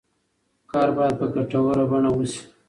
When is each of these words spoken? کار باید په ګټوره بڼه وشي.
کار 0.71 0.89
باید 0.97 1.13
په 1.19 1.25
ګټوره 1.33 1.83
بڼه 1.91 2.09
وشي. 2.13 2.41